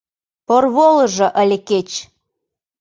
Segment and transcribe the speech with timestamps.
[0.47, 1.89] Порволыжо ыле кеч!